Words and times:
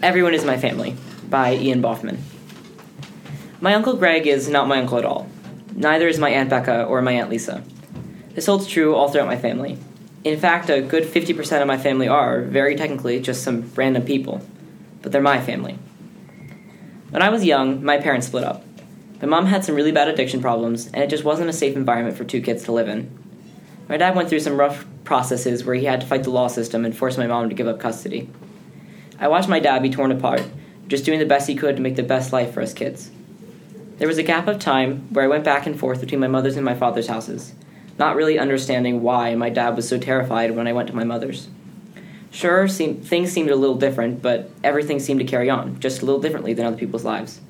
Everyone 0.00 0.32
is 0.32 0.44
My 0.44 0.56
Family 0.56 0.94
by 1.28 1.56
Ian 1.56 1.82
Boffman. 1.82 2.18
My 3.60 3.74
Uncle 3.74 3.96
Greg 3.96 4.28
is 4.28 4.48
not 4.48 4.68
my 4.68 4.78
uncle 4.78 4.96
at 4.96 5.04
all. 5.04 5.28
Neither 5.74 6.06
is 6.06 6.20
my 6.20 6.30
Aunt 6.30 6.48
Becca 6.48 6.84
or 6.84 7.02
my 7.02 7.10
Aunt 7.12 7.30
Lisa. 7.30 7.64
This 8.34 8.46
holds 8.46 8.68
true 8.68 8.94
all 8.94 9.08
throughout 9.08 9.26
my 9.26 9.36
family. 9.36 9.76
In 10.22 10.38
fact, 10.38 10.70
a 10.70 10.82
good 10.82 11.02
50% 11.02 11.60
of 11.60 11.66
my 11.66 11.76
family 11.76 12.06
are, 12.06 12.42
very 12.42 12.76
technically, 12.76 13.18
just 13.18 13.42
some 13.42 13.72
random 13.74 14.04
people. 14.04 14.40
But 15.02 15.10
they're 15.10 15.20
my 15.20 15.40
family. 15.40 15.80
When 17.10 17.22
I 17.22 17.30
was 17.30 17.44
young, 17.44 17.84
my 17.84 17.98
parents 17.98 18.28
split 18.28 18.44
up. 18.44 18.64
My 19.20 19.26
mom 19.26 19.46
had 19.46 19.64
some 19.64 19.74
really 19.74 19.90
bad 19.90 20.06
addiction 20.06 20.40
problems, 20.40 20.86
and 20.86 21.02
it 21.02 21.10
just 21.10 21.24
wasn't 21.24 21.50
a 21.50 21.52
safe 21.52 21.74
environment 21.74 22.16
for 22.16 22.22
two 22.22 22.40
kids 22.40 22.62
to 22.64 22.72
live 22.72 22.88
in. 22.88 23.10
My 23.88 23.96
dad 23.96 24.14
went 24.14 24.28
through 24.28 24.40
some 24.40 24.60
rough 24.60 24.86
processes 25.02 25.64
where 25.64 25.74
he 25.74 25.86
had 25.86 26.02
to 26.02 26.06
fight 26.06 26.22
the 26.22 26.30
law 26.30 26.46
system 26.46 26.84
and 26.84 26.96
force 26.96 27.18
my 27.18 27.26
mom 27.26 27.48
to 27.48 27.54
give 27.56 27.66
up 27.66 27.80
custody. 27.80 28.30
I 29.20 29.28
watched 29.28 29.48
my 29.48 29.58
dad 29.58 29.82
be 29.82 29.90
torn 29.90 30.12
apart, 30.12 30.42
just 30.86 31.04
doing 31.04 31.18
the 31.18 31.26
best 31.26 31.48
he 31.48 31.54
could 31.54 31.76
to 31.76 31.82
make 31.82 31.96
the 31.96 32.02
best 32.02 32.32
life 32.32 32.54
for 32.54 32.62
us 32.62 32.72
kids. 32.72 33.10
There 33.98 34.06
was 34.06 34.18
a 34.18 34.22
gap 34.22 34.46
of 34.46 34.60
time 34.60 35.12
where 35.12 35.24
I 35.24 35.28
went 35.28 35.44
back 35.44 35.66
and 35.66 35.78
forth 35.78 36.00
between 36.00 36.20
my 36.20 36.28
mother's 36.28 36.54
and 36.54 36.64
my 36.64 36.74
father's 36.74 37.08
houses, 37.08 37.52
not 37.98 38.14
really 38.14 38.38
understanding 38.38 39.02
why 39.02 39.34
my 39.34 39.50
dad 39.50 39.74
was 39.74 39.88
so 39.88 39.98
terrified 39.98 40.52
when 40.52 40.68
I 40.68 40.72
went 40.72 40.88
to 40.88 40.94
my 40.94 41.02
mother's. 41.02 41.48
Sure, 42.30 42.68
seem, 42.68 43.00
things 43.00 43.32
seemed 43.32 43.50
a 43.50 43.56
little 43.56 43.76
different, 43.76 44.22
but 44.22 44.50
everything 44.62 45.00
seemed 45.00 45.18
to 45.18 45.26
carry 45.26 45.50
on, 45.50 45.80
just 45.80 46.00
a 46.00 46.04
little 46.04 46.20
differently 46.20 46.52
than 46.52 46.66
other 46.66 46.76
people's 46.76 47.04
lives. 47.04 47.40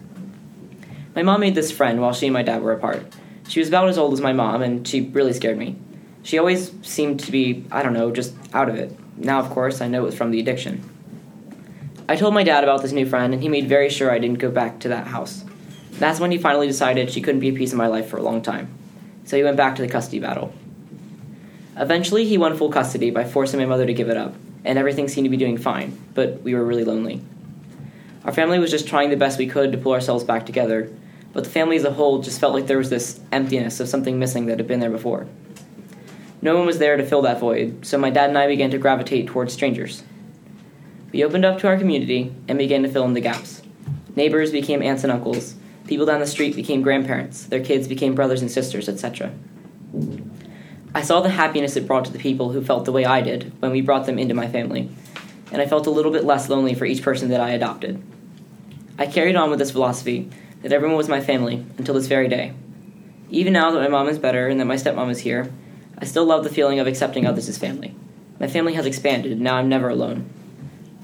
My 1.14 1.22
mom 1.22 1.40
made 1.40 1.54
this 1.54 1.72
friend 1.72 2.00
while 2.00 2.14
she 2.14 2.26
and 2.26 2.32
my 2.32 2.42
dad 2.42 2.62
were 2.62 2.72
apart. 2.72 3.04
She 3.48 3.60
was 3.60 3.68
about 3.68 3.88
as 3.88 3.98
old 3.98 4.14
as 4.14 4.20
my 4.20 4.32
mom, 4.32 4.62
and 4.62 4.86
she 4.86 5.02
really 5.02 5.32
scared 5.34 5.58
me. 5.58 5.76
She 6.22 6.38
always 6.38 6.72
seemed 6.82 7.20
to 7.20 7.32
be, 7.32 7.66
I 7.70 7.82
don't 7.82 7.92
know, 7.92 8.10
just 8.10 8.34
out 8.54 8.68
of 8.68 8.76
it. 8.76 8.96
Now, 9.18 9.40
of 9.40 9.50
course, 9.50 9.80
I 9.80 9.88
know 9.88 10.02
it 10.02 10.06
was 10.06 10.14
from 10.14 10.30
the 10.30 10.40
addiction. 10.40 10.88
I 12.10 12.16
told 12.16 12.32
my 12.32 12.42
dad 12.42 12.64
about 12.64 12.80
this 12.80 12.92
new 12.92 13.04
friend, 13.04 13.34
and 13.34 13.42
he 13.42 13.50
made 13.50 13.68
very 13.68 13.90
sure 13.90 14.10
I 14.10 14.18
didn't 14.18 14.38
go 14.38 14.50
back 14.50 14.80
to 14.80 14.88
that 14.88 15.08
house. 15.08 15.44
That's 15.92 16.18
when 16.18 16.30
he 16.30 16.38
finally 16.38 16.66
decided 16.66 17.10
she 17.10 17.20
couldn't 17.20 17.40
be 17.40 17.50
a 17.50 17.52
piece 17.52 17.72
of 17.72 17.78
my 17.78 17.86
life 17.86 18.08
for 18.08 18.16
a 18.16 18.22
long 18.22 18.40
time. 18.40 18.72
So 19.24 19.36
he 19.36 19.42
went 19.42 19.58
back 19.58 19.76
to 19.76 19.82
the 19.82 19.88
custody 19.88 20.18
battle. 20.18 20.54
Eventually, 21.76 22.24
he 22.24 22.38
won 22.38 22.56
full 22.56 22.70
custody 22.70 23.10
by 23.10 23.24
forcing 23.24 23.60
my 23.60 23.66
mother 23.66 23.84
to 23.84 23.92
give 23.92 24.08
it 24.08 24.16
up, 24.16 24.34
and 24.64 24.78
everything 24.78 25.06
seemed 25.06 25.26
to 25.26 25.30
be 25.30 25.36
doing 25.36 25.58
fine, 25.58 25.98
but 26.14 26.40
we 26.42 26.54
were 26.54 26.64
really 26.64 26.84
lonely. 26.84 27.20
Our 28.24 28.32
family 28.32 28.58
was 28.58 28.70
just 28.70 28.88
trying 28.88 29.10
the 29.10 29.16
best 29.16 29.38
we 29.38 29.46
could 29.46 29.70
to 29.72 29.78
pull 29.78 29.92
ourselves 29.92 30.24
back 30.24 30.46
together, 30.46 30.90
but 31.34 31.44
the 31.44 31.50
family 31.50 31.76
as 31.76 31.84
a 31.84 31.92
whole 31.92 32.22
just 32.22 32.40
felt 32.40 32.54
like 32.54 32.66
there 32.66 32.78
was 32.78 32.88
this 32.88 33.20
emptiness 33.32 33.80
of 33.80 33.88
something 33.88 34.18
missing 34.18 34.46
that 34.46 34.58
had 34.58 34.66
been 34.66 34.80
there 34.80 34.88
before. 34.88 35.26
No 36.40 36.56
one 36.56 36.64
was 36.64 36.78
there 36.78 36.96
to 36.96 37.04
fill 37.04 37.22
that 37.22 37.38
void, 37.38 37.84
so 37.84 37.98
my 37.98 38.08
dad 38.08 38.30
and 38.30 38.38
I 38.38 38.46
began 38.46 38.70
to 38.70 38.78
gravitate 38.78 39.26
towards 39.26 39.52
strangers. 39.52 40.02
We 41.12 41.24
opened 41.24 41.44
up 41.44 41.58
to 41.60 41.68
our 41.68 41.78
community 41.78 42.34
and 42.48 42.58
began 42.58 42.82
to 42.82 42.88
fill 42.88 43.04
in 43.04 43.14
the 43.14 43.20
gaps. 43.20 43.62
Neighbors 44.14 44.52
became 44.52 44.82
aunts 44.82 45.04
and 45.04 45.12
uncles. 45.12 45.54
People 45.86 46.04
down 46.04 46.20
the 46.20 46.26
street 46.26 46.54
became 46.54 46.82
grandparents. 46.82 47.44
Their 47.44 47.64
kids 47.64 47.88
became 47.88 48.14
brothers 48.14 48.42
and 48.42 48.50
sisters, 48.50 48.88
etc. 48.88 49.32
I 50.94 51.02
saw 51.02 51.20
the 51.20 51.30
happiness 51.30 51.76
it 51.76 51.86
brought 51.86 52.04
to 52.06 52.12
the 52.12 52.18
people 52.18 52.52
who 52.52 52.62
felt 52.62 52.84
the 52.84 52.92
way 52.92 53.04
I 53.04 53.22
did 53.22 53.52
when 53.60 53.70
we 53.70 53.80
brought 53.80 54.06
them 54.06 54.18
into 54.18 54.34
my 54.34 54.48
family, 54.48 54.90
and 55.50 55.62
I 55.62 55.66
felt 55.66 55.86
a 55.86 55.90
little 55.90 56.12
bit 56.12 56.24
less 56.24 56.48
lonely 56.48 56.74
for 56.74 56.84
each 56.84 57.02
person 57.02 57.28
that 57.30 57.40
I 57.40 57.50
adopted. 57.50 58.02
I 58.98 59.06
carried 59.06 59.36
on 59.36 59.48
with 59.48 59.60
this 59.60 59.70
philosophy 59.70 60.28
that 60.62 60.72
everyone 60.72 60.96
was 60.96 61.08
my 61.08 61.20
family 61.20 61.64
until 61.78 61.94
this 61.94 62.06
very 62.06 62.28
day. 62.28 62.52
Even 63.30 63.52
now 63.52 63.70
that 63.70 63.80
my 63.80 63.88
mom 63.88 64.08
is 64.08 64.18
better 64.18 64.48
and 64.48 64.58
that 64.60 64.64
my 64.66 64.76
stepmom 64.76 65.10
is 65.10 65.20
here, 65.20 65.50
I 65.98 66.04
still 66.04 66.24
love 66.24 66.44
the 66.44 66.50
feeling 66.50 66.80
of 66.80 66.86
accepting 66.86 67.26
others 67.26 67.48
as 67.48 67.58
family. 67.58 67.94
My 68.40 68.48
family 68.48 68.74
has 68.74 68.86
expanded, 68.86 69.32
and 69.32 69.40
now 69.40 69.56
I'm 69.56 69.68
never 69.68 69.88
alone. 69.88 70.28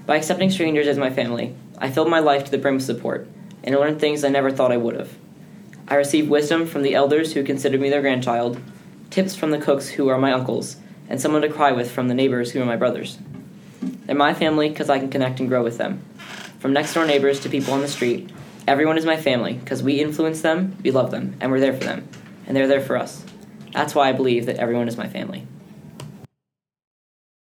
By 0.07 0.17
accepting 0.17 0.51
strangers 0.51 0.87
as 0.87 0.99
my 0.99 1.09
family, 1.09 1.55
I 1.79 1.91
filled 1.91 2.11
my 2.11 2.19
life 2.19 2.45
to 2.45 2.51
the 2.51 2.59
brim 2.59 2.75
with 2.75 2.85
support, 2.85 3.27
and 3.63 3.75
I 3.75 3.79
learned 3.79 4.01
things 4.01 4.23
I 4.23 4.29
never 4.29 4.51
thought 4.51 4.71
I 4.71 4.77
would 4.77 4.97
have. 4.97 5.17
I 5.89 5.95
received 5.95 6.29
wisdom 6.29 6.67
from 6.67 6.83
the 6.83 6.95
elders 6.95 7.33
who 7.33 7.43
considered 7.43 7.81
me 7.81 7.89
their 7.89 8.03
grandchild, 8.03 8.61
tips 9.09 9.35
from 9.35 9.51
the 9.51 9.59
cooks 9.59 9.89
who 9.89 10.09
are 10.09 10.19
my 10.19 10.33
uncles, 10.33 10.77
and 11.09 11.19
someone 11.19 11.41
to 11.41 11.49
cry 11.49 11.73
with 11.73 11.91
from 11.91 12.09
the 12.09 12.15
neighbors 12.15 12.51
who 12.51 12.61
are 12.61 12.67
my 12.67 12.77
brothers. 12.77 13.19
They're 13.81 14.15
my 14.15 14.35
family 14.35 14.69
because 14.69 14.91
I 14.91 14.99
can 14.99 15.11
connect 15.11 15.41
and 15.41 15.49
grow 15.49 15.63
with 15.63 15.79
them. 15.79 16.03
From 16.59 16.75
next 16.75 16.93
door 16.93 17.07
neighbors 17.07 17.41
to 17.41 17.49
people 17.49 17.73
on 17.73 17.81
the 17.81 17.89
street, 17.89 18.31
everyone 18.69 18.99
is 18.99 19.07
my 19.07 19.17
family 19.17 19.55
because 19.55 19.83
we 19.83 20.01
influence 20.01 20.43
them, 20.43 20.77
we 20.83 20.91
love 20.91 21.11
them, 21.13 21.37
and 21.41 21.51
we're 21.51 21.61
there 21.61 21.75
for 21.75 21.85
them, 21.85 22.07
and 22.47 22.55
they're 22.55 22.69
there 22.69 22.81
for 22.81 22.99
us. 22.99 23.25
That's 23.73 23.95
why 23.95 24.11
I 24.11 24.13
believe 24.13 24.47
that 24.47 24.57
everyone 24.57 24.89
is 24.89 24.99
my 24.99 25.09
family. 25.09 25.47